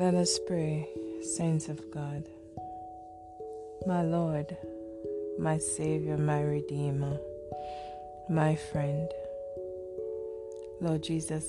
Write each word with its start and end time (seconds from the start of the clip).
Let 0.00 0.14
us 0.14 0.38
pray, 0.38 0.88
saints 1.20 1.68
of 1.68 1.90
God. 1.90 2.24
My 3.86 4.00
Lord, 4.00 4.56
my 5.38 5.58
Savior, 5.58 6.16
my 6.16 6.40
Redeemer, 6.40 7.18
my 8.30 8.56
friend. 8.56 9.10
Lord 10.80 11.02
Jesus, 11.02 11.44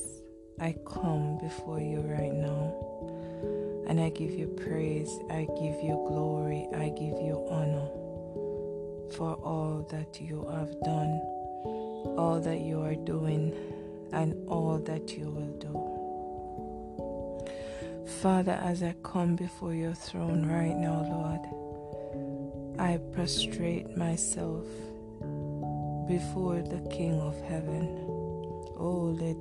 I 0.59 0.75
come 0.85 1.37
before 1.37 1.79
you 1.79 2.01
right 2.01 2.33
now 2.33 3.85
and 3.87 4.01
I 4.01 4.09
give 4.09 4.31
you 4.31 4.47
praise, 4.47 5.17
I 5.29 5.47
give 5.55 5.81
you 5.81 6.03
glory, 6.09 6.67
I 6.75 6.89
give 6.89 7.21
you 7.23 7.47
honor 7.49 7.87
for 9.15 9.35
all 9.35 9.87
that 9.91 10.19
you 10.19 10.45
have 10.51 10.77
done, 10.83 11.21
all 12.19 12.41
that 12.43 12.59
you 12.59 12.81
are 12.81 12.95
doing, 12.95 13.55
and 14.11 14.35
all 14.49 14.77
that 14.79 15.15
you 15.17 15.29
will 15.29 15.53
do. 15.57 15.90
Father, 18.21 18.59
as 18.61 18.83
I 18.83 18.93
come 19.01 19.35
before 19.35 19.73
your 19.73 19.95
throne 19.95 20.45
right 20.45 20.77
now, 20.77 21.01
Lord, 21.09 22.77
I 22.79 22.99
prostrate 23.13 23.97
myself 23.97 24.67
before 26.07 26.61
the 26.61 26.87
King 26.91 27.19
of 27.19 27.41
Heaven. 27.41 27.87
Oh, 28.77 29.17
le. 29.17 29.33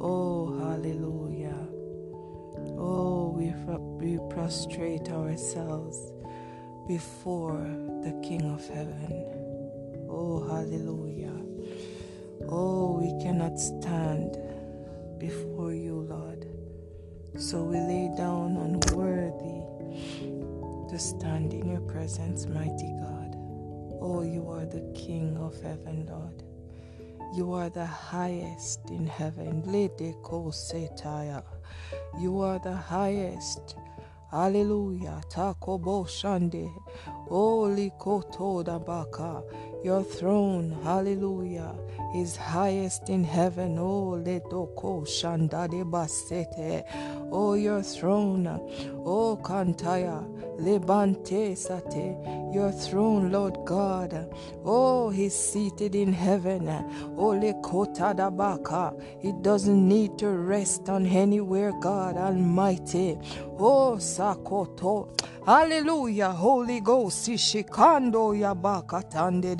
Oh, 0.00 0.58
hallelujah. 0.58 1.68
Oh, 2.78 3.34
we, 3.36 3.52
we 4.00 4.18
prostrate 4.30 5.10
ourselves 5.10 6.12
before 6.86 7.60
the 8.04 8.18
King 8.26 8.50
of 8.54 8.66
Heaven. 8.70 10.06
Oh, 10.08 10.48
hallelujah. 10.48 11.36
Oh, 12.48 12.98
we 13.02 13.22
cannot 13.22 13.58
stand 13.58 14.38
before 15.18 15.72
you, 15.74 16.06
Lord. 16.08 16.46
So 17.36 17.62
we 17.62 17.78
lay 17.78 18.10
down 18.16 18.56
unworthy 18.56 19.62
to 20.88 20.98
stand 20.98 21.52
in 21.52 21.68
your 21.68 21.80
presence, 21.80 22.46
mighty 22.46 22.92
God. 23.00 23.36
Oh, 24.00 24.22
you 24.22 24.48
are 24.48 24.64
the 24.64 24.90
King 24.94 25.36
of 25.36 25.60
heaven, 25.60 26.06
Lord. 26.08 26.42
You 27.36 27.52
are 27.52 27.68
the 27.68 27.84
highest 27.84 28.88
in 28.90 29.06
heaven. 29.06 29.62
You 32.18 32.40
are 32.40 32.58
the 32.58 32.76
highest. 32.76 33.76
Hallelujah. 34.30 35.20
Takobo. 35.30 36.06
Holy 37.28 37.92
Koto 37.98 38.62
Baka. 38.78 39.42
Your 39.88 40.04
throne, 40.04 40.76
hallelujah, 40.84 41.74
is 42.14 42.36
highest 42.36 43.08
in 43.08 43.24
heaven. 43.24 43.78
Oh, 43.78 44.22
Letoko 44.22 45.06
Shandade 45.06 45.90
Basete. 45.90 46.84
Oh, 47.32 47.54
your 47.54 47.82
throne, 47.82 48.46
oh, 49.06 49.40
Kantaya, 49.42 50.28
Lebante 50.60 51.56
Sate. 51.56 52.18
Your 52.52 52.70
throne, 52.70 53.32
Lord 53.32 53.56
God. 53.64 54.30
Oh, 54.62 55.08
he's 55.08 55.34
seated 55.34 55.94
in 55.94 56.12
heaven. 56.12 56.68
Oh, 57.16 57.32
Lekota 57.32 58.14
Dabaka. 58.14 58.92
It 59.24 59.40
doesn't 59.40 59.88
need 59.88 60.18
to 60.18 60.28
rest 60.28 60.90
on 60.90 61.06
anywhere, 61.06 61.72
God 61.80 62.18
Almighty. 62.18 63.16
Oh, 63.58 63.96
Sakoto. 63.98 65.08
Hallelujah, 65.46 66.28
Holy 66.28 66.80
Ghost, 66.80 67.26
Ishikando 67.30 68.34
Yabakatande 68.36 69.56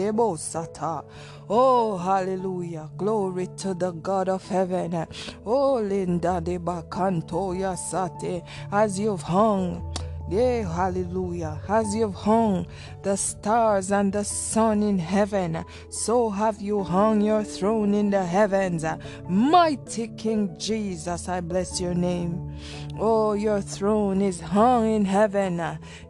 Oh, 1.51 1.97
hallelujah. 1.97 2.91
Glory 2.97 3.49
to 3.59 3.75
the 3.75 3.93
God 3.93 4.29
of 4.29 4.47
heaven. 4.49 5.07
Oh, 5.47 5.75
Linda 5.75 6.41
de 6.41 6.59
Bakanto 6.59 7.55
Yasate, 7.57 8.45
as 8.73 8.99
you've 8.99 9.23
hung. 9.23 9.95
Yeah, 10.31 10.71
hallelujah. 10.71 11.59
As 11.69 11.95
you've 11.95 12.15
hung 12.15 12.67
the 13.03 13.17
stars 13.17 13.91
and 13.91 14.13
the 14.13 14.25
sun 14.25 14.83
in 14.83 14.99
heaven, 14.99 15.65
so 15.89 16.29
have 16.29 16.61
you 16.61 16.83
hung 16.85 17.23
your 17.23 17.43
throne 17.45 17.95
in 17.95 18.11
the 18.11 18.23
heavens. 18.23 18.85
Mighty 19.27 20.09
King 20.09 20.55
Jesus, 20.59 21.31
I 21.31 21.41
bless 21.41 21.81
your 21.81 21.95
name. 21.95 22.59
Oh, 23.01 23.35
your 23.35 23.61
throne 23.61 24.21
is 24.21 24.41
hung 24.41 24.93
in 24.93 25.05
heaven. 25.05 25.59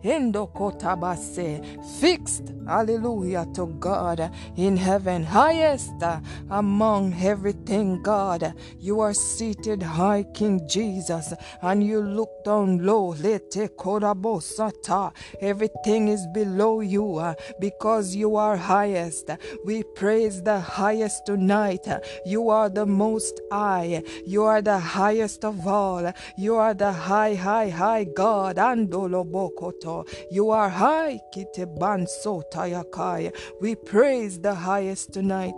Indokotabase, 0.02 1.60
fixed, 2.00 2.54
hallelujah, 2.66 3.46
to 3.54 3.66
God 3.78 4.30
in 4.56 4.78
heaven, 4.78 5.22
highest 5.22 6.02
among 6.48 7.12
everything, 7.22 8.00
God. 8.02 8.54
You 8.78 9.00
are 9.00 9.12
seated 9.12 9.82
high, 9.82 10.24
King 10.32 10.66
Jesus, 10.66 11.34
and 11.60 11.84
you 11.84 12.00
look 12.00 12.30
down 12.44 12.78
low. 12.78 13.14
Everything 15.40 16.08
is 16.08 16.26
below 16.28 16.80
you 16.80 17.16
uh, 17.16 17.34
because 17.60 18.16
you 18.16 18.36
are 18.36 18.56
highest. 18.56 19.30
We 19.66 19.82
praise 19.82 20.42
the 20.42 20.58
highest 20.58 21.26
tonight. 21.26 21.86
You 22.24 22.48
are 22.48 22.70
the 22.70 22.86
most 22.86 23.40
high. 23.52 24.02
You 24.26 24.44
are 24.44 24.62
the 24.62 24.78
highest 24.78 25.44
of 25.44 25.66
all. 25.66 26.10
You 26.38 26.56
are 26.56 26.77
the 26.78 26.92
high, 26.92 27.34
high, 27.34 27.68
high 27.68 28.04
God. 28.04 28.56
Andolo 28.56 29.24
bokoto. 29.24 30.08
You 30.30 30.50
are 30.50 30.68
high. 30.68 31.20
Kitebanso 31.34 32.42
tayakai. 32.52 33.34
We 33.60 33.74
praise 33.74 34.40
the 34.40 34.54
highest 34.54 35.12
tonight. 35.12 35.54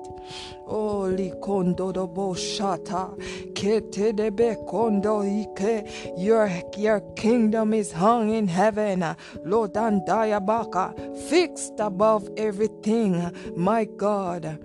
Holy 0.67 1.33
kondo 1.43 1.93
do 1.93 2.07
boshata. 2.09 3.17
Kete 3.53 4.13
debe 4.13 4.67
kondo 4.67 5.21
ike. 5.23 5.87
Your, 6.17 6.51
your 6.77 7.01
kingdom 7.17 7.75
is 7.75 7.93
hung 7.93 8.31
in 8.31 8.49
heaven. 8.49 9.05
Lord 9.45 9.75
baka. 9.75 10.95
Fixed 11.29 11.75
above 11.79 12.29
everything. 12.37 13.31
My 13.57 13.85
God. 13.85 14.59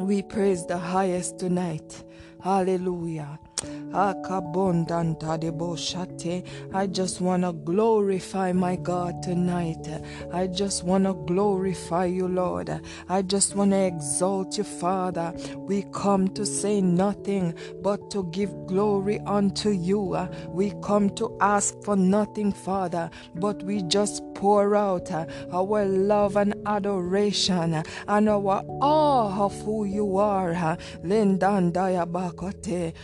We 0.00 0.22
praise 0.22 0.66
the 0.66 0.78
highest 0.78 1.38
tonight. 1.38 2.02
Hallelujah. 2.42 3.38
I 3.94 4.14
just 6.86 7.20
want 7.20 7.42
to 7.42 7.52
glorify 7.52 8.52
my 8.52 8.76
God 8.76 9.22
tonight. 9.22 9.86
I 10.32 10.46
just 10.46 10.84
want 10.84 11.04
to 11.04 11.12
glorify 11.12 12.06
you, 12.06 12.28
Lord. 12.28 12.80
I 13.08 13.22
just 13.22 13.54
want 13.54 13.72
to 13.72 13.84
exalt 13.84 14.56
you, 14.56 14.64
Father. 14.64 15.34
We 15.56 15.84
come 15.92 16.28
to 16.28 16.46
say 16.46 16.80
nothing 16.80 17.54
but 17.82 18.10
to 18.12 18.24
give 18.30 18.66
glory 18.66 19.20
unto 19.26 19.70
you. 19.70 20.16
We 20.48 20.72
come 20.82 21.10
to 21.16 21.36
ask 21.40 21.74
for 21.84 21.96
nothing, 21.96 22.52
Father, 22.52 23.10
but 23.34 23.62
we 23.62 23.82
just 23.82 24.22
pour 24.34 24.74
out 24.74 25.10
our 25.12 25.84
love 25.84 26.36
and 26.36 26.54
adoration 26.66 27.82
and 28.08 28.28
our 28.28 28.64
awe 28.80 29.44
of 29.44 29.60
who 29.62 29.84
you 29.84 30.16
are. 30.16 30.52
Lendandaya 31.04 32.06
bakote. 32.10 32.94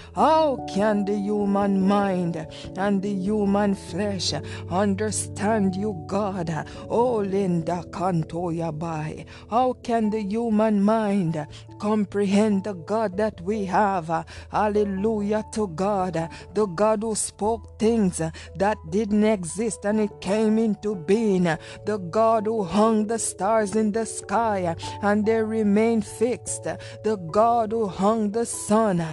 How 0.49 0.57
can 0.67 1.05
the 1.05 1.15
human 1.15 1.87
mind 1.87 2.47
and 2.79 3.03
the 3.03 3.13
human 3.13 3.75
flesh 3.75 4.33
understand 4.71 5.77
you, 5.77 6.03
God? 6.07 6.67
Oh, 6.89 7.17
Linda 7.17 7.85
Kantoyabai. 7.91 9.27
How 9.51 9.75
can 9.75 10.09
the 10.09 10.23
human 10.23 10.83
mind 10.83 11.47
comprehend 11.79 12.65
the 12.65 12.73
God 12.73 13.19
that 13.19 13.43
we 13.43 13.67
have? 13.67 14.25
Hallelujah 14.51 15.45
to 15.53 15.69
God, 15.69 16.31
the 16.55 16.65
God 16.65 17.03
who 17.03 17.15
spoke 17.15 17.79
things 17.79 18.17
that 18.57 18.79
didn't 18.89 19.25
exist 19.25 19.85
and 19.85 20.01
it 20.01 20.19
came 20.23 20.59
into 20.59 20.95
being, 20.95 21.45
the 21.85 21.99
God 22.11 22.47
who 22.47 22.65
hung 22.65 23.07
the 23.07 23.19
stars 23.19 23.77
in 23.77 23.93
the 23.93 24.07
sky 24.07 24.75
and 25.03 25.27
they 25.27 25.43
remain 25.43 26.01
fixed, 26.01 26.65
the 26.65 27.17
God 27.31 27.73
who 27.73 27.87
hung 27.87 28.31
the 28.31 28.47
sun. 28.47 29.05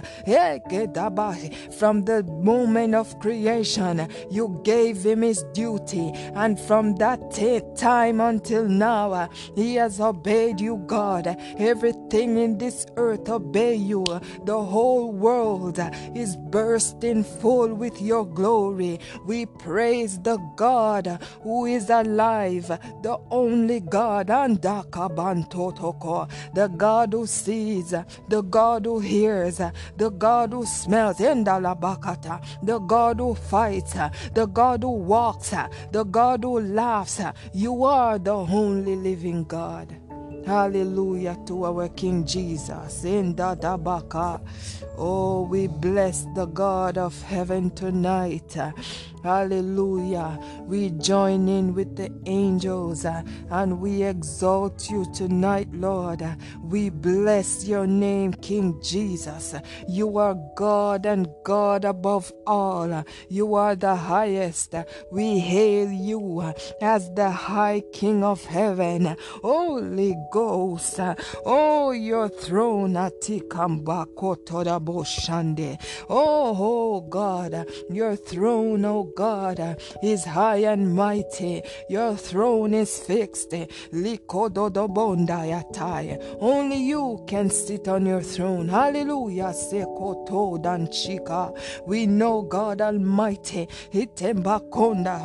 From 1.78 2.04
the 2.04 2.22
moment 2.24 2.94
of 2.94 3.18
creation, 3.18 4.08
you 4.30 4.60
gave 4.64 5.04
him 5.04 5.22
his 5.22 5.44
duty, 5.52 6.12
and 6.34 6.58
from 6.58 6.96
that 6.96 7.20
time 7.76 8.20
until 8.20 8.64
now, 8.64 9.28
he 9.54 9.74
has 9.76 10.00
obeyed 10.00 10.60
you, 10.60 10.76
God. 10.86 11.36
Everything 11.58 12.36
in 12.38 12.58
this 12.58 12.86
earth 12.96 13.28
obey 13.28 13.74
you. 13.74 14.04
The 14.44 14.62
whole 14.62 15.12
world 15.12 15.78
is 16.14 16.36
bursting 16.36 17.24
full 17.24 17.74
with 17.74 18.00
your 18.00 18.26
glory. 18.26 19.00
We 19.26 19.46
praise 19.46 20.18
the 20.20 20.38
God 20.56 21.18
who 21.42 21.66
is 21.66 21.90
alive, 21.90 22.68
the 23.02 23.18
only 23.30 23.80
God, 23.80 24.30
and 24.30 24.60
the 24.62 24.84
God 26.76 27.12
who 27.12 27.26
sees, 27.26 27.90
the 28.28 28.42
God 28.42 28.84
who 28.84 29.00
hears, 29.00 29.60
the 29.96 30.10
God 30.10 30.52
who 30.52 30.64
smells, 30.66 31.15
the 31.16 32.78
God 32.86 33.18
who 33.18 33.34
fights, 33.34 33.94
the 34.34 34.46
God 34.46 34.82
who 34.82 34.90
walks, 34.90 35.54
the 35.92 36.04
God 36.04 36.44
who 36.44 36.60
laughs. 36.60 37.20
You 37.52 37.84
are 37.84 38.18
the 38.18 38.34
only 38.34 38.96
living 38.96 39.44
God. 39.44 40.05
Hallelujah 40.46 41.36
to 41.46 41.64
our 41.64 41.88
King 41.88 42.24
Jesus. 42.24 43.02
In 43.02 43.34
Dadabaka. 43.34 44.40
Oh, 44.96 45.42
we 45.42 45.66
bless 45.66 46.24
the 46.36 46.46
God 46.46 46.96
of 46.96 47.20
heaven 47.22 47.70
tonight. 47.70 48.56
Hallelujah. 49.26 50.38
We 50.66 50.90
join 50.90 51.48
in 51.48 51.74
with 51.74 51.96
the 51.96 52.12
angels 52.26 53.04
uh, 53.04 53.22
and 53.50 53.80
we 53.80 54.04
exalt 54.04 54.88
you 54.88 55.04
tonight, 55.12 55.66
Lord. 55.72 56.24
We 56.62 56.90
bless 56.90 57.66
your 57.66 57.88
name, 57.88 58.34
King 58.34 58.80
Jesus. 58.80 59.56
You 59.88 60.18
are 60.18 60.36
God 60.54 61.06
and 61.06 61.28
God 61.44 61.84
above 61.84 62.32
all. 62.46 63.04
You 63.28 63.56
are 63.56 63.74
the 63.74 63.96
highest. 63.96 64.76
We 65.10 65.40
hail 65.40 65.90
you 65.90 66.54
as 66.80 67.12
the 67.14 67.30
high 67.30 67.82
King 67.92 68.22
of 68.22 68.44
heaven. 68.44 69.16
Holy 69.42 70.14
Ghost. 70.36 71.00
Oh, 71.46 71.92
your 71.92 72.28
throne. 72.28 72.94
Oh, 76.10 76.56
oh 76.60 77.00
God, 77.00 77.66
your 77.90 78.16
throne, 78.16 78.84
oh 78.84 79.04
God, 79.16 79.78
is 80.02 80.24
high 80.26 80.58
and 80.58 80.94
mighty. 80.94 81.62
Your 81.88 82.16
throne 82.16 82.74
is 82.74 82.98
fixed. 82.98 83.54
Only 86.40 86.76
you 86.76 87.24
can 87.26 87.48
sit 87.50 87.88
on 87.88 88.04
your 88.04 88.20
throne. 88.20 88.68
Hallelujah. 88.68 89.54
We 91.86 92.06
know 92.06 92.42
God 92.42 92.80
Almighty. 92.82 93.68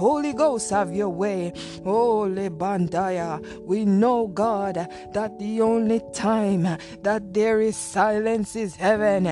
Holy 0.05 0.33
Ghost, 0.33 0.69
have 0.69 0.93
your 0.95 1.09
way. 1.09 1.51
Holy 1.83 2.49
Bandaya. 2.49 3.39
We 3.65 3.85
know, 3.85 4.27
God, 4.27 4.87
that 5.13 5.37
the 5.39 5.61
only 5.61 6.01
time 6.13 6.77
that 7.01 7.33
there 7.33 7.61
is 7.61 7.75
silence 7.75 8.55
is 8.55 8.75
heaven. 8.75 9.23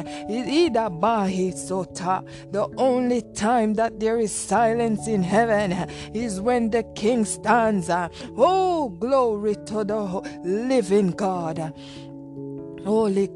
The 2.51 2.69
only 2.77 3.21
time 3.33 3.73
that 3.75 3.99
there 3.99 4.19
is 4.19 4.31
silence 4.31 5.07
in 5.07 5.23
heaven 5.23 5.73
is 6.13 6.41
when 6.41 6.69
the 6.69 6.83
king 6.95 7.25
stands. 7.25 7.89
Oh, 7.89 8.89
glory 8.89 9.55
to 9.65 9.83
the 9.83 10.03
living 10.43 11.11
God. 11.11 11.73
Holy 12.85 13.27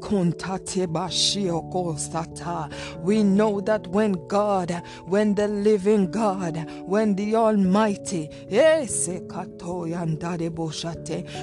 We 3.02 3.22
know 3.22 3.60
that 3.60 3.86
when 3.88 4.12
God, 4.28 4.82
when 5.06 5.34
the 5.34 5.48
living 5.48 6.10
God, 6.10 6.70
when 6.86 7.14
the 7.14 7.34
Almighty, 7.36 8.30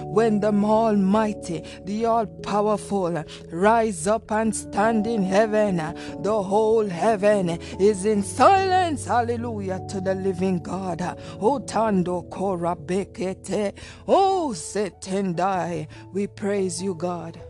when 0.03 0.39
the 0.39 0.47
Almighty, 0.53 1.63
the 1.85 2.05
All 2.05 2.25
Powerful, 2.25 3.23
rise 3.51 4.07
up 4.07 4.31
and 4.31 4.55
stand 4.55 5.07
in 5.07 5.23
heaven, 5.23 5.77
the 6.21 6.43
whole 6.43 6.87
heaven 6.87 7.49
is 7.79 8.05
in 8.05 8.23
silence. 8.23 9.05
Hallelujah 9.05 9.81
to 9.89 10.01
the 10.01 10.15
living 10.15 10.59
God. 10.59 11.17
Oh, 11.39 11.59
Tando 11.59 12.23
Kora 12.23 12.75
Bekete. 12.75 13.73
Oh, 14.07 14.53
Setendai. 14.55 15.87
We 16.13 16.27
praise 16.27 16.81
you, 16.81 16.95
God. 16.95 17.41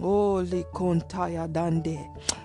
Holy 0.00 0.64
Kontaya 0.74 1.46
Dande. 1.52 1.98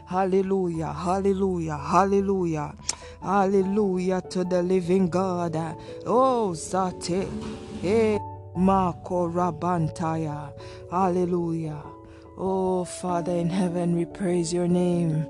Hallelujah, 0.05 0.93
hallelujah, 0.93 1.77
hallelujah, 1.77 2.73
hallelujah 3.21 4.21
to 4.29 4.43
the 4.43 4.61
living 4.61 5.09
God. 5.09 5.55
Oh, 6.05 6.51
Zate. 6.55 7.27
Hey, 7.81 8.19
Mako 8.55 9.29
Rabantaya. 9.29 10.51
Hallelujah. 10.91 11.81
Oh, 12.37 12.85
Father 12.85 13.33
in 13.33 13.49
heaven, 13.49 13.95
we 13.95 14.05
praise 14.05 14.53
your 14.53 14.67
name. 14.67 15.25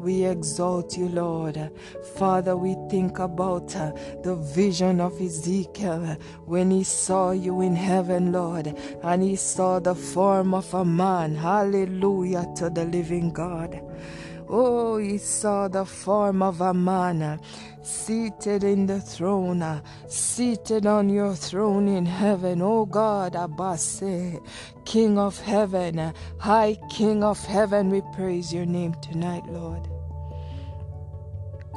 We 0.00 0.24
exalt 0.24 0.96
you, 0.96 1.10
Lord. 1.10 1.70
Father, 2.16 2.56
we 2.56 2.74
think 2.88 3.18
about 3.18 3.76
uh, 3.76 3.92
the 4.22 4.34
vision 4.34 4.98
of 4.98 5.20
Ezekiel 5.20 6.16
when 6.46 6.70
he 6.70 6.84
saw 6.84 7.32
you 7.32 7.60
in 7.60 7.76
heaven, 7.76 8.32
Lord, 8.32 8.74
and 9.02 9.22
he 9.22 9.36
saw 9.36 9.78
the 9.78 9.94
form 9.94 10.54
of 10.54 10.72
a 10.72 10.86
man. 10.86 11.34
Hallelujah 11.34 12.46
to 12.56 12.70
the 12.70 12.86
living 12.86 13.30
God. 13.30 13.78
Oh, 14.48 14.96
he 14.96 15.18
saw 15.18 15.68
the 15.68 15.84
form 15.84 16.42
of 16.42 16.62
a 16.62 16.72
man 16.72 17.38
seated 17.82 18.64
in 18.64 18.86
the 18.86 19.00
throne, 19.00 19.62
uh, 19.62 19.82
seated 20.08 20.86
on 20.86 21.08
your 21.08 21.34
throne 21.34 21.88
in 21.88 22.06
heaven. 22.06 22.62
O 22.62 22.86
God, 22.86 23.34
Abase, 23.34 24.38
King 24.84 25.18
of 25.18 25.38
heaven, 25.40 25.98
uh, 25.98 26.12
High 26.38 26.76
King 26.90 27.24
of 27.24 27.44
heaven, 27.44 27.90
we 27.90 28.02
praise 28.12 28.52
your 28.52 28.66
name 28.66 28.94
tonight, 29.02 29.44
Lord. 29.46 29.88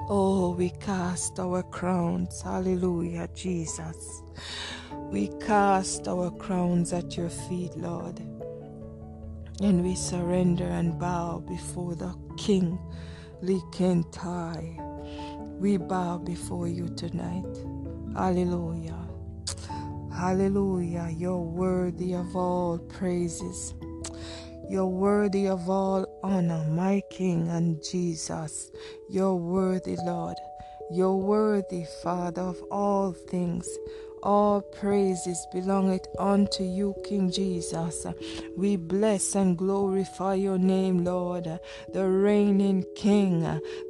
Oh, 0.09 0.51
we 0.51 0.69
cast 0.69 1.39
our 1.39 1.63
crowns. 1.63 2.41
Hallelujah, 2.41 3.29
Jesus. 3.33 4.21
We 5.11 5.29
cast 5.39 6.07
our 6.07 6.29
crowns 6.31 6.91
at 6.91 7.15
your 7.15 7.29
feet, 7.29 7.75
Lord. 7.77 8.19
And 9.61 9.83
we 9.83 9.95
surrender 9.95 10.65
and 10.65 10.99
bow 10.99 11.39
before 11.47 11.95
the 11.95 12.13
King, 12.37 12.77
Likentai. 13.41 14.92
We 15.59 15.77
bow 15.77 16.17
before 16.17 16.67
you 16.67 16.89
tonight. 16.89 17.45
Hallelujah. 18.15 19.07
Hallelujah. 20.11 21.09
You're 21.15 21.37
worthy 21.37 22.13
of 22.13 22.35
all 22.35 22.77
praises. 22.77 23.73
You're 24.69 24.87
worthy 24.87 25.47
of 25.47 25.69
all 25.69 26.05
honor, 26.23 26.65
my 26.69 27.01
King 27.09 27.49
and 27.49 27.83
Jesus. 27.83 28.71
You're 29.09 29.35
worthy, 29.35 29.97
Lord. 29.97 30.37
You're 30.91 31.15
worthy, 31.15 31.85
Father, 32.01 32.41
of 32.41 32.61
all 32.71 33.11
things. 33.13 33.67
All 34.23 34.61
praises 34.61 35.45
belongeth 35.51 36.07
unto 36.17 36.63
you, 36.63 36.95
King 37.03 37.29
Jesus. 37.29 38.07
We 38.55 38.77
bless 38.77 39.35
and 39.35 39.57
glorify 39.57 40.35
your 40.35 40.57
name, 40.57 41.03
Lord, 41.03 41.59
the 41.91 42.07
reigning 42.07 42.85
King, 42.95 43.41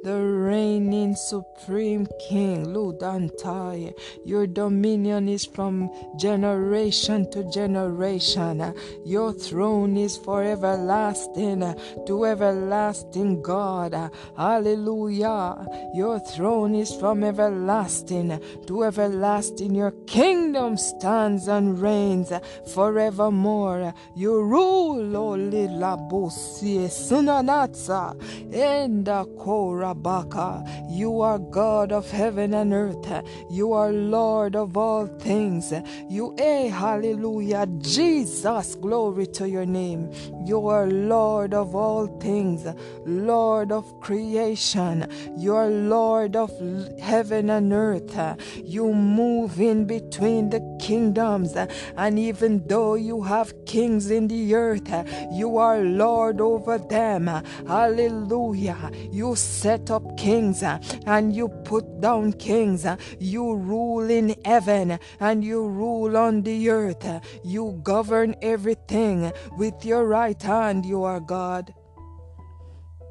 the 0.02 0.20
reigning 0.20 1.14
supreme 1.14 2.08
King, 2.28 2.66
Ludantai. 2.66 3.92
Your 4.24 4.48
dominion 4.48 5.28
is 5.28 5.44
from 5.44 5.88
generation 6.16 7.30
to 7.30 7.48
generation. 7.52 8.74
Your 9.04 9.32
throne 9.32 9.96
is 9.96 10.16
for 10.16 10.42
everlasting 10.42 11.62
to 12.06 12.24
everlasting 12.24 13.40
God. 13.40 14.10
Hallelujah. 14.36 15.64
Your 15.94 16.18
throne 16.18 16.74
is 16.74 16.92
from 16.92 17.22
everlasting 17.22 18.40
to 18.66 18.82
everlasting. 18.82 19.76
Your 19.76 19.92
King 20.08 20.23
kingdom 20.24 20.74
stands 20.74 21.48
and 21.48 21.78
reigns 21.78 22.32
forevermore. 22.74 23.92
You 24.14 24.42
rule, 24.42 25.14
O 25.16 25.36
Lilabosie 25.36 26.88
Sunanatsa 26.88 28.14
Enda 28.50 29.26
Korabaka. 29.36 30.48
You 30.88 31.20
are 31.20 31.38
God 31.38 31.92
of 31.92 32.10
heaven 32.10 32.54
and 32.54 32.72
earth. 32.72 33.06
You 33.50 33.74
are 33.74 33.92
Lord 33.92 34.56
of 34.56 34.78
all 34.78 35.06
things. 35.06 35.74
You, 36.08 36.34
eh, 36.38 36.68
hallelujah, 36.68 37.66
Jesus, 37.80 38.76
glory 38.76 39.26
to 39.38 39.46
your 39.46 39.66
name. 39.66 40.10
You 40.46 40.68
are 40.68 40.86
Lord 40.86 41.52
of 41.52 41.74
all 41.74 42.06
things, 42.18 42.66
Lord 43.04 43.72
of 43.72 43.84
creation. 44.00 45.06
You 45.36 45.54
are 45.54 45.68
Lord 45.68 46.34
of 46.34 46.50
heaven 46.98 47.50
and 47.50 47.72
earth. 47.74 48.16
You 48.64 48.94
move 48.94 49.60
in 49.60 49.84
between 49.84 50.13
between 50.14 50.48
the 50.50 50.60
kingdoms. 50.80 51.56
And 51.96 52.18
even 52.18 52.66
though 52.68 52.94
you 52.94 53.22
have 53.22 53.52
kings 53.66 54.10
in 54.10 54.28
the 54.28 54.54
earth, 54.54 54.88
you 55.32 55.58
are 55.58 55.80
Lord 55.80 56.40
over 56.40 56.78
them. 56.78 57.26
Hallelujah. 57.66 58.90
You 59.10 59.34
set 59.34 59.90
up 59.90 60.16
kings 60.16 60.62
and 60.62 61.34
you 61.34 61.48
put 61.64 62.00
down 62.00 62.34
kings. 62.34 62.86
You 63.18 63.56
rule 63.56 64.08
in 64.08 64.36
heaven 64.44 65.00
and 65.18 65.44
you 65.44 65.66
rule 65.66 66.16
on 66.16 66.42
the 66.42 66.70
earth. 66.70 67.04
You 67.42 67.80
govern 67.82 68.36
everything 68.40 69.32
with 69.58 69.84
your 69.84 70.06
right 70.06 70.40
hand. 70.40 70.86
You 70.86 71.02
are 71.02 71.20
God. 71.20 71.74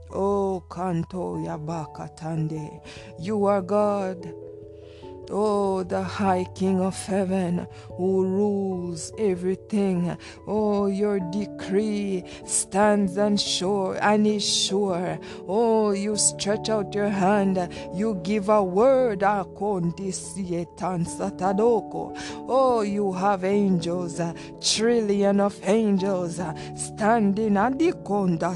Oh, 0.10 0.64
Kanto 0.72 1.38
Yabakatande. 1.38 2.80
You 3.20 3.46
are 3.46 3.62
God. 3.62 4.34
Oh, 5.36 5.82
the 5.82 6.04
high 6.04 6.46
King 6.54 6.80
of 6.80 6.96
heaven 7.08 7.66
who 7.98 8.24
rules 8.24 9.12
everything. 9.18 10.16
Oh, 10.48 10.86
your 10.86 11.20
decree 11.32 12.24
stands 12.46 13.18
and 13.18 13.42
sure 13.42 13.98
and 14.00 14.28
is 14.28 14.48
sure. 14.48 15.18
Oh, 15.48 15.90
you 15.92 16.18
stretch 16.18 16.70
out 16.70 16.94
your 16.94 17.10
hand, 17.10 17.58
you 17.96 18.22
give 18.24 18.50
a 18.50 18.64
word. 18.64 19.24
Oh, 22.48 22.82
you 22.82 23.14
have 23.14 23.44
angels, 23.44 24.20
a 24.20 24.36
trillion 24.62 25.40
of 25.40 25.60
angels 25.64 26.40
standing 26.76 27.58
at 27.58 27.80
the 27.80 27.92
konda 27.94 28.54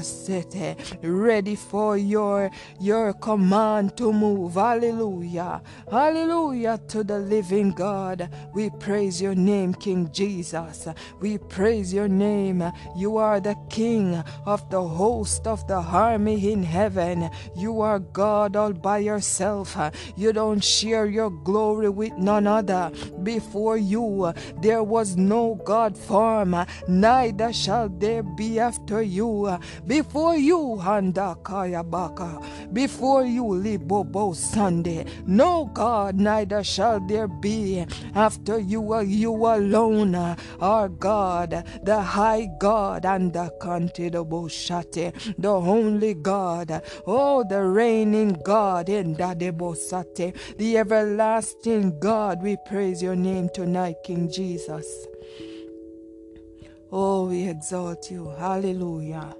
ready 1.02 1.56
for 1.56 1.96
your 1.96 2.50
your 2.78 3.14
command 3.14 3.96
to 3.96 4.12
move. 4.12 4.54
Hallelujah. 4.54 5.60
Hallelujah 5.90 6.67
to 6.76 7.02
the 7.02 7.18
living 7.18 7.70
God. 7.70 8.28
We 8.52 8.68
praise 8.68 9.22
your 9.22 9.34
name, 9.34 9.72
King 9.72 10.10
Jesus. 10.12 10.86
We 11.20 11.38
praise 11.38 11.94
your 11.94 12.08
name. 12.08 12.62
You 12.96 13.16
are 13.16 13.40
the 13.40 13.56
King 13.70 14.22
of 14.44 14.68
the 14.68 14.82
host 14.82 15.46
of 15.46 15.66
the 15.66 15.76
army 15.80 16.52
in 16.52 16.62
heaven. 16.62 17.30
You 17.56 17.80
are 17.80 17.98
God 17.98 18.56
all 18.56 18.72
by 18.72 18.98
yourself. 18.98 19.76
You 20.16 20.32
don't 20.32 20.62
share 20.62 21.06
your 21.06 21.30
glory 21.30 21.88
with 21.88 22.12
none 22.18 22.46
other. 22.46 22.90
Before 23.22 23.78
you, 23.78 24.32
there 24.60 24.82
was 24.82 25.16
no 25.16 25.54
God 25.64 25.96
form, 25.96 26.56
neither 26.88 27.52
shall 27.52 27.88
there 27.88 28.22
be 28.22 28.58
after 28.58 29.00
you. 29.00 29.58
Before 29.86 30.36
you, 30.36 30.78
Handa 30.82 31.36
Kayabaka. 31.42 32.57
Before 32.72 33.24
you, 33.24 33.44
Libobo 33.44 34.34
Sunday. 34.34 35.04
No 35.26 35.66
God, 35.72 36.16
neither 36.16 36.62
shall 36.62 37.00
there 37.00 37.28
be 37.28 37.86
after 38.14 38.58
you. 38.58 38.92
are 38.92 39.02
You 39.02 39.32
alone 39.32 40.14
are 40.14 40.88
God, 40.88 41.64
the 41.82 42.00
high 42.00 42.48
God, 42.58 43.04
and 43.04 43.32
the 43.32 43.52
contidable 43.60 44.50
shate, 44.50 45.14
the 45.38 45.50
only 45.50 46.14
God. 46.14 46.82
Oh, 47.06 47.44
the 47.48 47.62
reigning 47.62 48.40
God 48.44 48.88
in 48.88 49.16
Dadebosate, 49.16 50.56
the 50.58 50.78
everlasting 50.78 51.98
God. 52.00 52.42
We 52.42 52.56
praise 52.66 53.02
your 53.02 53.16
name 53.16 53.48
tonight, 53.54 53.96
King 54.04 54.30
Jesus. 54.30 55.06
Oh, 56.90 57.28
we 57.28 57.48
exalt 57.48 58.10
you. 58.10 58.30
Hallelujah. 58.38 59.34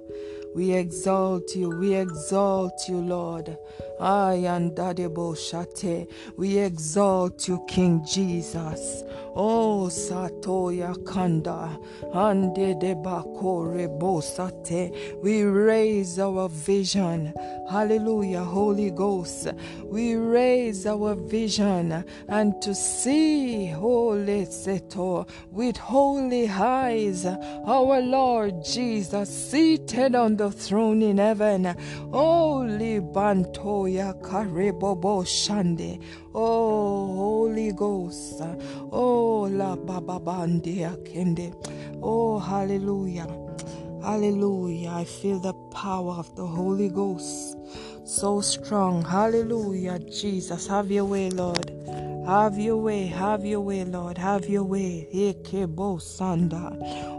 We 0.55 0.73
exalt 0.73 1.55
you. 1.55 1.69
We 1.69 1.95
exalt 1.95 2.89
you, 2.89 2.97
Lord. 3.01 3.57
I 3.99 4.33
and 4.35 4.71
Dadebo 4.73 5.37
Shate. 5.37 6.09
We 6.37 6.57
exalt 6.59 7.47
you, 7.47 7.63
King 7.67 8.05
Jesus. 8.05 9.03
Oh, 9.41 9.87
Satoya 9.89 10.93
Kanda. 11.05 11.79
Ande 12.13 12.55
de 12.55 12.75
Debakore 12.75 13.87
Bosate. 13.87 14.91
We 15.23 15.43
raise 15.43 16.19
our 16.19 16.49
vision. 16.49 17.33
Hallelujah, 17.71 18.43
Holy 18.43 18.91
Ghost. 18.91 19.47
We 19.85 20.15
raise 20.15 20.85
our 20.85 21.15
vision 21.15 22.03
and 22.27 22.61
to 22.61 22.75
see, 22.75 23.67
Holy 23.67 24.45
Seto, 24.45 25.29
with 25.51 25.77
holy 25.77 26.49
eyes, 26.49 27.25
our 27.25 28.01
Lord 28.01 28.65
Jesus 28.65 29.29
seated 29.29 30.15
on 30.15 30.35
the 30.35 30.51
throne 30.51 31.01
in 31.01 31.17
heaven. 31.17 31.63
Holy 32.11 32.99
Bantoya 32.99 34.21
Karebobo 34.21 35.23
Shande. 35.23 36.03
Oh, 36.35 37.38
Holy 37.49 37.71
Ghost. 37.71 38.43
Oh, 38.91 39.49
La 39.51 39.75
Baba 39.75 40.19
Bandia 40.19 40.95
Kende. 41.03 41.51
Oh, 41.99 42.37
hallelujah. 42.37 43.25
Hallelujah. 44.03 44.91
I 44.91 45.03
feel 45.03 45.39
the 45.39 45.53
power 45.73 46.13
of 46.13 46.35
the 46.35 46.45
Holy 46.45 46.89
Ghost 46.89 47.57
so 48.05 48.39
strong. 48.39 49.03
Hallelujah. 49.03 49.97
Jesus, 49.97 50.67
have 50.67 50.91
your 50.91 51.05
way, 51.05 51.31
Lord. 51.31 51.73
Have 52.27 52.59
your 52.59 52.77
way, 52.77 53.07
have 53.07 53.43
your 53.43 53.61
way, 53.61 53.83
Lord. 53.83 54.19
Have 54.19 54.45
your 54.45 54.63
way. 54.63 55.07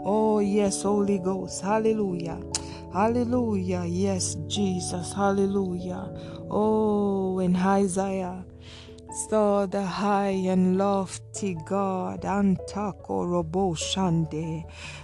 Oh, 0.05 0.39
yes, 0.39 0.83
Holy 0.83 1.19
Ghost. 1.19 1.61
Hallelujah. 1.61 2.39
Hallelujah. 2.93 3.83
Yes, 3.85 4.35
Jesus. 4.47 5.11
Hallelujah. 5.11 6.07
Oh, 6.49 7.33
when 7.33 7.53
Isaiah 7.57 8.45
saw 9.11 9.65
the 9.65 9.83
high 9.83 10.39
and 10.47 10.77
lofty 10.77 11.57
God, 11.65 12.23
Antako 12.23 13.25
Robo 13.25 13.73
Shande. 13.73 14.63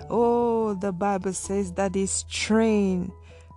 Oh, 0.09 0.73
the 0.75 0.93
Bible 0.93 1.33
says 1.33 1.73
that 1.73 1.93
his 1.93 2.23
train 2.23 3.11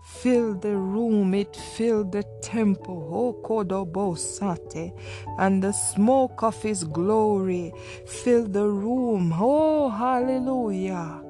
filled 0.05 0.63
the 0.63 0.77
room, 0.77 1.35
it 1.35 1.55
filled 1.55 2.11
the 2.13 2.25
temple, 2.43 3.09
oh, 3.13 3.29
O 3.29 3.49
Kodobosate, 3.49 4.93
and 5.39 5.63
the 5.63 5.73
smoke 5.73 6.43
of 6.43 6.61
his 6.61 6.83
glory 6.85 7.73
filled 8.07 8.53
the 8.53 8.67
room. 8.67 9.33
Oh, 9.37 9.89
hallelujah. 9.89 11.23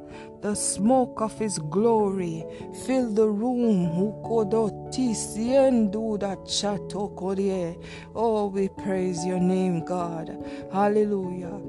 The 0.42 0.54
smoke 0.54 1.20
of 1.20 1.38
his 1.38 1.58
glory 1.58 2.46
fill 2.86 3.12
the 3.12 3.28
room. 3.28 4.14
Oh, 8.14 8.46
we 8.46 8.68
praise 8.68 9.26
your 9.26 9.38
name, 9.38 9.84
God. 9.84 10.36
Hallelujah. 10.72 11.60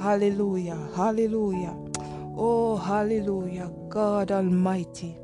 Hallelujah. 0.00 0.88
Hallelujah. 0.96 1.76
Oh, 2.36 2.76
hallelujah. 2.76 3.70
God 3.88 4.30
Almighty. 4.32 5.16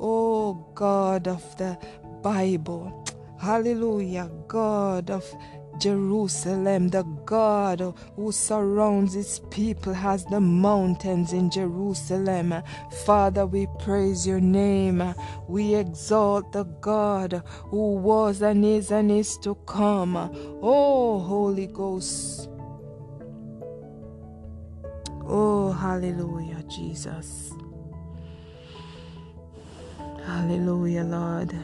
Oh, 0.00 0.54
God 0.74 1.28
of 1.28 1.44
the 1.58 1.78
Bible. 2.22 3.04
Hallelujah. 3.38 4.30
God 4.48 5.10
of 5.10 5.24
Jerusalem, 5.78 6.88
the 6.88 7.02
God 7.24 7.94
who 8.14 8.32
surrounds 8.32 9.14
his 9.14 9.40
people 9.50 9.92
has 9.92 10.24
the 10.24 10.40
mountains 10.40 11.32
in 11.32 11.50
Jerusalem. 11.50 12.54
Father, 13.04 13.46
we 13.46 13.66
praise 13.78 14.26
your 14.26 14.40
name. 14.40 15.14
We 15.48 15.74
exalt 15.74 16.52
the 16.52 16.64
God 16.64 17.42
who 17.64 17.94
was 17.94 18.42
and 18.42 18.64
is 18.64 18.90
and 18.90 19.10
is 19.10 19.36
to 19.38 19.54
come. 19.66 20.16
Oh, 20.62 21.18
Holy 21.20 21.66
Ghost. 21.66 22.48
Oh, 25.28 25.72
hallelujah, 25.72 26.62
Jesus. 26.68 27.52
Hallelujah, 30.24 31.04
Lord. 31.04 31.54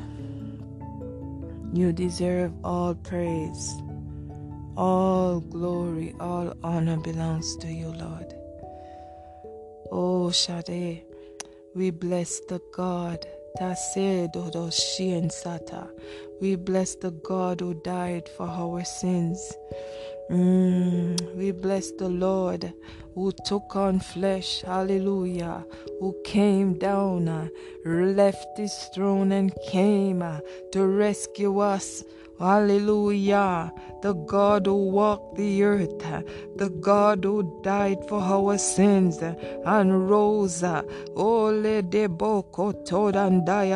You 1.73 1.93
deserve 1.93 2.53
all 2.63 2.95
praise. 2.95 3.75
All 4.77 5.41
glory, 5.41 6.15
all 6.19 6.55
honor 6.63 6.97
belongs 6.97 7.57
to 7.57 7.69
you, 7.69 7.89
Lord. 7.89 8.35
Oh, 9.91 10.31
Shade, 10.31 11.05
we 11.75 11.91
bless 11.91 12.41
the 12.41 12.61
God. 12.75 13.27
Sata. 13.61 15.91
We 16.41 16.57
bless 16.57 16.95
the 16.95 17.11
God 17.11 17.61
who 17.61 17.75
died 17.75 18.29
for 18.37 18.47
our 18.47 18.83
sins. 18.83 19.53
Mm, 20.31 21.37
we 21.37 21.53
bless 21.53 21.91
the 21.91 22.09
Lord 22.09 22.73
who 23.15 23.31
took 23.45 23.77
on 23.77 24.01
flesh, 24.01 24.63
hallelujah, 24.63 25.67
who 26.01 26.17
came 26.25 26.79
down, 26.79 27.29
uh, 27.29 27.49
left 27.85 28.57
his 28.57 28.73
throne 28.95 29.33
and 29.33 29.53
came 29.69 30.23
uh, 30.23 30.39
to 30.73 30.87
rescue 30.87 31.59
us 31.59 32.03
Hallelujah. 32.43 33.73
The 34.03 34.15
God 34.15 34.67
who 34.67 34.91
walked 34.91 35.37
the 35.37 35.63
earth, 35.63 36.03
the 36.57 36.71
God 36.71 37.23
who 37.23 37.61
died 37.63 37.99
for 38.09 38.21
our 38.21 38.59
sins 38.59 39.19
and 39.23 40.11
rose. 40.11 40.65
Ole 41.15 41.83
de 41.83 42.09
boko 42.09 42.73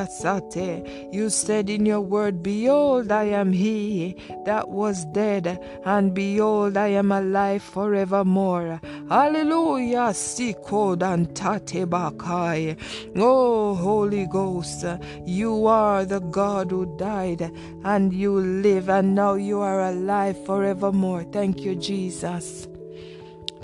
sate. 0.08 0.84
You 1.12 1.30
said 1.30 1.70
in 1.70 1.86
your 1.86 2.00
word, 2.00 2.42
Behold, 2.42 3.12
I 3.12 3.26
am 3.26 3.52
he 3.52 4.16
that 4.44 4.68
was 4.68 5.04
dead, 5.04 5.60
and 5.84 6.12
behold, 6.12 6.76
I 6.76 6.88
am 6.88 7.12
alive 7.12 7.62
forevermore. 7.62 8.80
Hallelujah. 9.08 10.10
Sikod 10.12 11.04
and 11.04 11.36
tate 11.36 11.86
bakai. 11.88 12.76
Oh, 13.16 13.76
Holy 13.76 14.26
Ghost, 14.26 14.84
you 15.24 15.66
are 15.68 16.04
the 16.04 16.18
God 16.18 16.72
who 16.72 16.96
died, 16.96 17.52
and 17.84 18.12
you 18.12 18.55
live, 18.62 18.88
and 18.88 19.14
now 19.14 19.34
you 19.34 19.60
are 19.60 19.82
alive 19.82 20.44
forevermore. 20.46 21.24
Thank 21.24 21.60
you, 21.60 21.74
Jesus. 21.74 22.68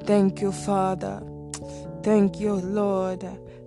Thank 0.05 0.41
you, 0.41 0.53
Father. 0.53 1.23
Thank 2.03 2.41
you, 2.41 2.55
Lord. 2.55 3.25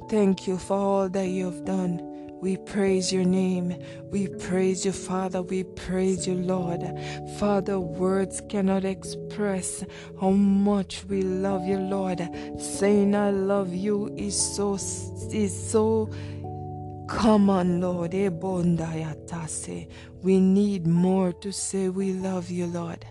Thank 0.09 0.47
you 0.47 0.57
for 0.57 0.77
all 0.77 1.09
that 1.09 1.27
you've 1.27 1.65
done. 1.65 2.01
We 2.41 2.57
praise 2.57 3.11
your 3.11 3.23
name. 3.23 3.75
We 4.11 4.27
praise 4.27 4.85
you, 4.85 4.91
Father. 4.91 5.41
We 5.41 5.63
praise 5.63 6.27
you, 6.27 6.35
Lord. 6.35 6.83
Father, 7.39 7.79
words 7.79 8.41
cannot 8.49 8.85
express 8.85 9.83
how 10.19 10.31
much 10.31 11.05
we 11.05 11.21
love 11.21 11.65
you, 11.65 11.79
Lord. 11.79 12.21
Saying 12.59 13.15
I 13.15 13.31
love 13.31 13.73
you 13.73 14.13
is 14.15 14.39
so 14.39 14.75
is 14.75 15.71
so 15.71 16.09
common, 17.07 17.81
Lord. 17.81 18.13
We 20.23 20.39
need 20.39 20.87
more 20.87 21.31
to 21.33 21.51
say 21.51 21.89
we 21.89 22.13
love 22.13 22.49
you, 22.49 22.67
Lord. 22.67 23.05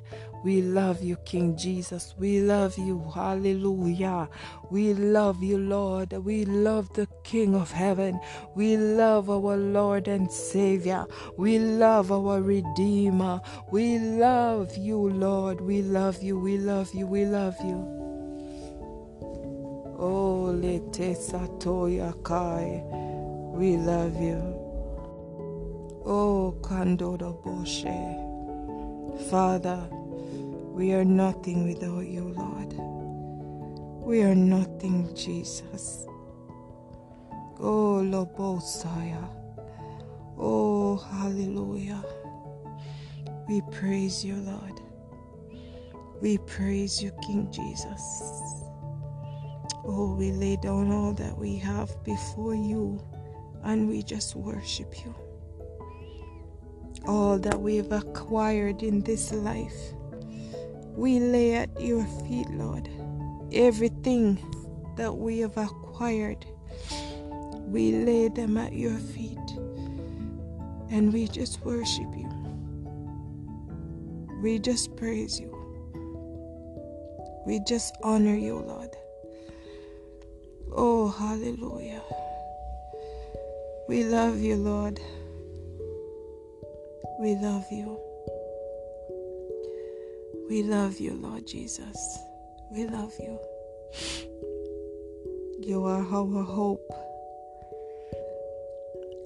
We 0.44 0.60
love 0.60 1.02
you, 1.02 1.16
King 1.24 1.56
Jesus. 1.56 2.14
We 2.18 2.40
love 2.40 2.76
you. 2.76 3.10
Hallelujah. 3.14 4.28
We 4.70 4.92
love 4.92 5.42
you, 5.42 5.56
Lord. 5.56 6.12
We 6.12 6.44
love 6.44 6.92
the 6.92 7.08
King 7.24 7.54
of 7.54 7.70
heaven. 7.70 8.20
We 8.54 8.76
love 8.76 9.30
our 9.30 9.56
Lord 9.56 10.06
and 10.06 10.30
Savior. 10.30 11.06
We 11.38 11.58
love 11.58 12.12
our 12.12 12.42
Redeemer. 12.42 13.40
We 13.70 13.98
love 13.98 14.76
you, 14.76 14.98
Lord. 14.98 15.62
We 15.62 15.80
love 15.80 16.22
you. 16.22 16.38
We 16.38 16.58
love 16.58 16.92
you. 16.94 17.06
We 17.06 17.24
love 17.24 17.56
you. 17.64 18.04
Oh, 19.98 20.52
Lete 20.54 21.16
Satoya 21.16 22.12
Kai. 22.22 22.82
We 23.54 23.76
love 23.76 24.20
you. 24.20 24.42
Oh, 26.04 26.56
Kandodo 26.60 27.40
Boshe. 27.44 27.94
Father, 29.30 29.78
we 30.72 30.92
are 30.92 31.04
nothing 31.04 31.64
without 31.68 32.04
you, 32.04 32.34
Lord. 32.36 32.74
We 34.04 34.22
are 34.22 34.34
nothing, 34.34 35.14
Jesus. 35.14 36.04
Oh, 37.60 38.02
Lobosaya. 38.02 39.24
Oh, 40.36 40.96
hallelujah. 40.96 42.04
We 43.48 43.60
praise 43.70 44.24
you, 44.24 44.34
Lord. 44.34 44.80
We 46.20 46.38
praise 46.38 47.00
you, 47.00 47.12
King 47.24 47.48
Jesus. 47.52 48.64
Oh, 49.84 50.16
we 50.18 50.32
lay 50.32 50.56
down 50.56 50.90
all 50.90 51.12
that 51.12 51.38
we 51.38 51.56
have 51.58 52.02
before 52.02 52.56
you 52.56 53.00
and 53.64 53.88
we 53.88 54.02
just 54.02 54.36
worship 54.36 55.04
you. 55.04 55.14
All 57.06 57.38
that 57.38 57.60
we've 57.60 57.90
acquired 57.92 58.82
in 58.82 59.00
this 59.00 59.32
life 59.32 59.94
we 60.96 61.18
lay 61.18 61.54
at 61.54 61.80
your 61.80 62.04
feet, 62.04 62.48
Lord. 62.50 62.88
Everything 63.52 64.38
that 64.96 65.12
we 65.12 65.40
have 65.40 65.56
acquired, 65.56 66.46
we 67.66 67.92
lay 67.92 68.28
them 68.28 68.56
at 68.56 68.74
your 68.74 68.96
feet 68.96 69.38
and 70.90 71.12
we 71.12 71.26
just 71.26 71.64
worship 71.64 72.06
you. 72.16 72.30
We 74.40 74.60
just 74.60 74.94
praise 74.94 75.40
you. 75.40 75.50
We 77.44 77.60
just 77.66 77.96
honor 78.04 78.36
you, 78.36 78.58
Lord. 78.58 78.90
Oh, 80.70 81.08
hallelujah. 81.08 82.02
We 83.86 84.02
love 84.04 84.40
you, 84.40 84.56
Lord. 84.56 84.98
We 87.20 87.34
love 87.36 87.66
you. 87.70 87.98
We 90.48 90.62
love 90.62 90.98
you, 90.98 91.12
Lord 91.12 91.46
Jesus. 91.46 92.18
We 92.70 92.86
love 92.86 93.12
you. 93.20 93.38
You 95.60 95.84
are 95.84 96.00
our 96.00 96.42
hope, 96.42 96.90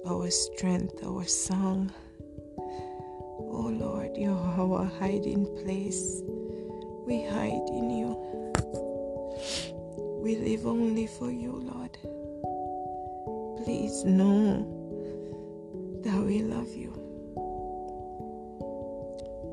our 0.05 0.29
strength, 0.29 1.03
our 1.05 1.23
song. 1.25 1.91
Oh 2.57 3.71
Lord, 3.73 4.17
you 4.17 4.31
are 4.31 4.59
our 4.59 4.85
hiding 4.99 5.45
place. 5.63 6.21
We 7.07 7.23
hide 7.23 7.69
in 7.69 7.89
you. 7.91 8.09
We 10.21 10.35
live 10.35 10.67
only 10.67 11.07
for 11.07 11.31
you, 11.31 11.51
Lord. 11.51 11.97
Please 13.63 14.05
know 14.05 14.65
that 16.03 16.17
we 16.17 16.41
love 16.43 16.73
you. 16.75 16.93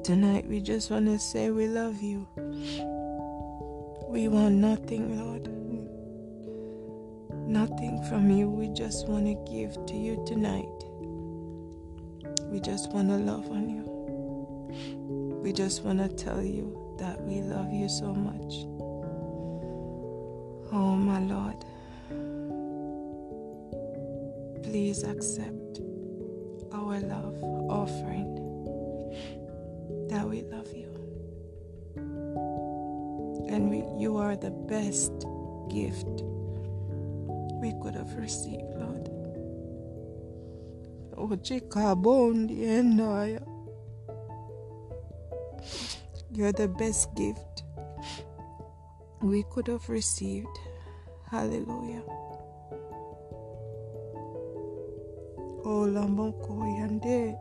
Tonight, 0.04 0.46
we 0.46 0.60
just 0.60 0.90
want 0.90 1.06
to 1.06 1.18
say 1.18 1.50
we 1.50 1.66
love 1.66 2.00
you. 2.00 2.28
We 4.08 4.28
want 4.28 4.54
nothing, 4.54 5.18
Lord. 5.18 5.48
Nothing 7.48 8.02
from 8.08 8.30
you. 8.30 8.48
We 8.48 8.68
just 8.68 9.08
want 9.08 9.26
to 9.26 9.34
give 9.52 9.84
to 9.86 9.94
you 9.94 10.22
tonight. 10.24 10.68
We 12.44 12.60
just 12.60 12.92
want 12.92 13.08
to 13.08 13.16
love 13.16 13.50
on 13.50 13.68
you. 13.68 13.82
We 15.42 15.52
just 15.52 15.82
want 15.82 15.98
to 15.98 16.08
tell 16.08 16.42
you 16.42 16.96
that 16.98 17.20
we 17.22 17.40
love 17.40 17.72
you 17.72 17.88
so 17.88 18.14
much. 18.14 18.66
Oh, 20.72 20.94
my 20.96 21.18
Lord. 21.20 21.64
Please 24.66 25.04
accept 25.04 25.80
our 26.72 26.98
love 26.98 27.40
offering 27.70 28.34
that 30.08 30.28
we 30.28 30.42
love 30.42 30.66
you. 30.74 30.90
And 33.48 33.70
we, 33.70 33.84
you 33.96 34.16
are 34.16 34.34
the 34.34 34.50
best 34.50 35.12
gift 35.70 36.24
we 37.62 37.72
could 37.80 37.94
have 37.94 38.12
received, 38.16 38.74
Lord. 38.74 39.08
Oh, 41.16 41.28
You're 46.32 46.52
the 46.52 46.68
best 46.76 47.14
gift 47.14 47.62
we 49.22 49.44
could 49.44 49.68
have 49.68 49.88
received. 49.88 50.58
Hallelujah. 51.30 52.02
Oh, 55.68 55.84
Lamoko 55.84 56.62
Yande. 56.78 57.36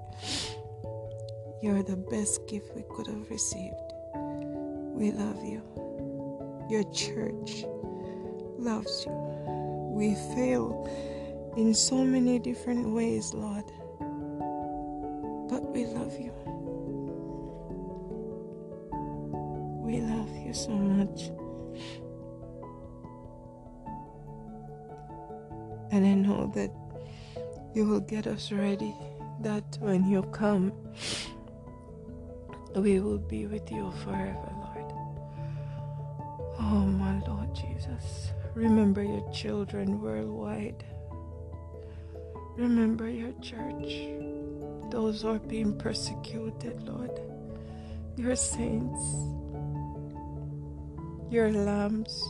You're 1.61 1.83
the 1.83 1.95
best 1.95 2.47
gift 2.47 2.75
we 2.75 2.81
could 2.89 3.05
have 3.05 3.29
received. 3.29 3.75
We 4.95 5.11
love 5.11 5.45
you. 5.45 5.61
Your 6.67 6.81
church 6.91 7.65
loves 8.57 9.05
you. 9.05 9.11
We 9.93 10.15
fail 10.33 10.89
in 11.55 11.75
so 11.75 12.03
many 12.03 12.39
different 12.39 12.89
ways, 12.95 13.31
Lord, 13.35 13.65
but 15.47 15.61
we 15.71 15.85
love 15.85 16.19
you. 16.19 16.33
We 19.85 20.01
love 20.01 20.35
you 20.35 20.51
so 20.55 20.71
much. 20.71 21.29
And 25.91 26.07
I 26.07 26.15
know 26.15 26.51
that 26.55 26.71
you 27.75 27.85
will 27.85 27.99
get 27.99 28.25
us 28.25 28.51
ready, 28.51 28.95
that 29.41 29.77
when 29.81 30.09
you 30.09 30.23
come, 30.31 30.71
we 32.75 33.01
will 33.01 33.19
be 33.19 33.45
with 33.45 33.69
you 33.69 33.91
forever, 34.03 34.49
Lord. 34.57 34.93
Oh, 36.59 36.85
my 36.85 37.19
Lord 37.27 37.53
Jesus. 37.53 38.31
Remember 38.55 39.03
your 39.03 39.29
children 39.31 40.01
worldwide. 40.01 40.85
Remember 42.55 43.09
your 43.09 43.33
church, 43.41 44.07
those 44.89 45.23
who 45.23 45.29
are 45.29 45.39
being 45.39 45.77
persecuted, 45.77 46.81
Lord. 46.87 47.19
Your 48.15 48.37
saints, 48.37 49.03
your 51.29 51.51
lambs, 51.51 52.23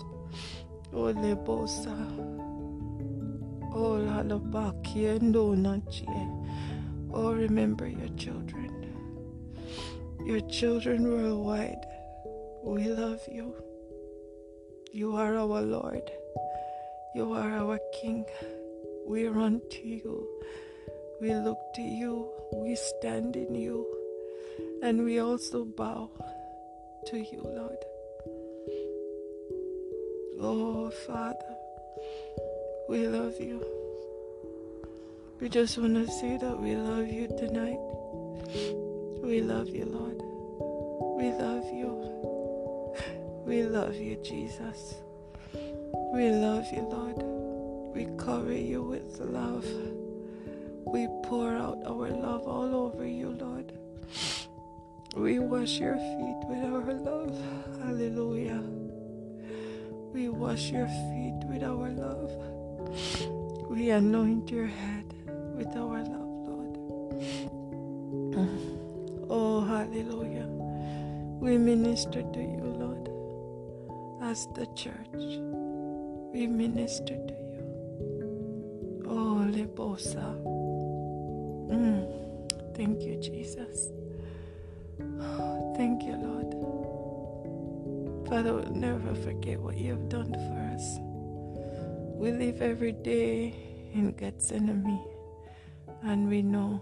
O 3.76 4.00
Lebosa, 4.00 4.32
O 4.32 4.40
Lalabaki 4.40 5.16
and 5.16 5.36
Donachie. 5.36 7.12
Oh, 7.14 7.34
remember 7.34 7.88
your 7.88 8.10
children 8.18 8.76
your 10.26 10.42
children 10.50 11.04
worldwide. 11.04 11.86
We 12.64 12.86
love 12.86 13.22
you. 13.32 13.54
You 14.92 15.16
are 15.16 15.38
our 15.38 15.62
Lord. 15.62 16.10
You 17.14 17.32
are 17.34 17.52
our 17.52 17.80
King. 17.94 18.26
We 19.06 19.28
run 19.28 19.62
to 19.70 19.88
you. 19.88 20.28
We 21.22 21.36
look 21.36 21.60
to 21.76 21.82
you. 21.84 22.28
We 22.54 22.76
stand 22.76 23.36
in 23.36 23.54
you. 23.54 23.86
And 24.82 25.04
we 25.04 25.20
also 25.20 25.64
bow 25.64 26.10
to 27.06 27.18
you, 27.20 27.42
Lord. 27.44 27.86
Oh, 30.42 30.90
Father, 31.06 31.56
we 32.88 33.08
love 33.08 33.40
you. 33.40 33.66
We 35.42 35.50
just 35.50 35.78
want 35.78 35.96
to 35.96 36.12
say 36.12 36.38
that 36.38 36.60
we 36.60 36.76
love 36.76 37.08
you 37.08 37.28
tonight. 37.28 37.80
We 39.24 39.42
love 39.42 39.70
you, 39.70 39.86
Lord. 39.86 40.22
We 41.18 41.32
love 41.32 41.66
you. 41.74 41.92
We 43.46 43.62
love 43.62 43.94
you, 43.94 44.16
Jesus. 44.24 44.96
We 45.54 46.32
love 46.32 46.66
you, 46.74 46.82
Lord. 46.82 47.22
We 47.96 48.08
cover 48.18 48.54
you 48.54 48.82
with 48.82 49.20
love. 49.20 49.66
We 50.86 51.08
pour 51.24 51.56
out 51.56 51.78
our 51.86 52.10
love 52.10 52.48
all 52.48 52.74
over 52.76 53.06
you, 53.06 53.30
Lord. 53.40 53.72
We 55.16 55.38
wash 55.38 55.78
your 55.80 55.96
feet 55.96 56.42
with 56.50 56.64
our 56.66 56.94
love. 56.94 57.38
Hallelujah. 57.84 58.64
We 60.12 60.30
wash 60.30 60.72
your 60.72 60.88
feet 60.88 61.40
with 61.48 61.62
our 61.62 61.90
love. 61.92 62.55
We 63.70 63.90
anoint 63.90 64.50
your 64.50 64.68
head 64.68 65.14
with 65.58 65.76
our 65.76 66.04
love, 66.04 66.48
Lord. 66.48 66.78
Oh, 69.30 69.62
hallelujah. 69.62 70.48
We 71.40 71.58
minister 71.58 72.22
to 72.22 72.40
you, 72.40 72.64
Lord, 72.64 73.10
as 74.24 74.48
the 74.56 74.66
church. 74.76 75.40
We 76.34 76.48
minister 76.48 77.16
to 77.16 77.34
you. 77.34 79.04
Oh, 79.08 79.46
Lebosa. 79.50 80.36
Mm. 81.70 82.76
Thank 82.76 83.02
you, 83.04 83.16
Jesus. 83.18 83.90
Thank 85.76 86.04
you, 86.04 86.16
Lord. 86.18 86.54
Father, 88.28 88.54
we'll 88.54 88.72
never 88.72 89.14
forget 89.16 89.60
what 89.60 89.78
you 89.78 89.92
have 89.92 90.10
done 90.10 90.34
for 90.34 90.74
us. 90.74 91.00
We 92.26 92.32
live 92.32 92.64
every 92.64 92.92
day 92.92 93.54
in 93.94 94.12
Gethsemane, 94.18 95.00
and 96.02 96.28
we 96.28 96.42
know 96.42 96.82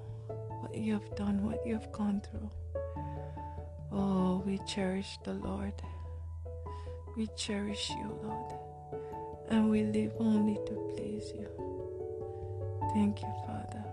what 0.61 0.73
you 0.73 0.93
have 0.93 1.15
done, 1.17 1.43
what 1.43 1.67
you 1.67 1.73
have 1.73 1.91
gone 1.91 2.21
through. 2.21 2.49
Oh, 3.91 4.41
we 4.45 4.57
cherish 4.59 5.19
the 5.25 5.33
Lord. 5.33 5.73
We 7.17 7.27
cherish 7.35 7.89
you, 7.89 8.17
Lord. 8.23 8.53
And 9.49 9.69
we 9.69 9.83
live 9.83 10.13
only 10.17 10.55
to 10.65 10.93
please 10.95 11.33
you. 11.35 11.49
Thank 12.93 13.21
you, 13.21 13.33
Father. 13.45 13.83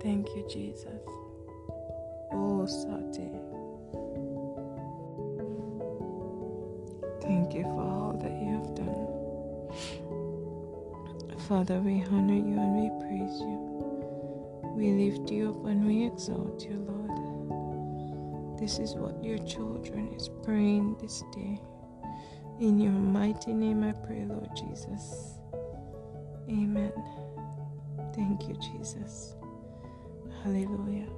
Thank 0.00 0.28
you, 0.28 0.46
Jesus. 0.48 1.02
Oh, 2.30 2.66
Sate. 2.66 3.34
Thank 7.20 7.52
you 7.52 7.64
for 7.64 7.82
all 7.82 8.16
that 8.22 8.37
Father, 11.48 11.80
we 11.80 12.04
honor 12.10 12.34
you 12.34 12.58
and 12.60 12.76
we 12.76 12.90
praise 13.00 13.40
you. 13.40 14.72
We 14.76 14.90
lift 14.92 15.30
you 15.30 15.48
up 15.48 15.64
and 15.64 15.86
we 15.86 16.04
exalt 16.04 16.62
you, 16.62 16.76
Lord. 16.86 18.60
This 18.60 18.78
is 18.78 18.94
what 18.94 19.24
your 19.24 19.38
children 19.38 20.12
is 20.12 20.28
praying 20.42 20.98
this 21.00 21.24
day. 21.34 21.58
In 22.60 22.78
your 22.78 22.92
mighty 22.92 23.54
name 23.54 23.82
I 23.82 23.92
pray, 23.92 24.26
Lord 24.26 24.50
Jesus. 24.54 25.38
Amen. 26.50 26.92
Thank 28.14 28.46
you, 28.46 28.54
Jesus. 28.56 29.34
Hallelujah. 30.44 31.08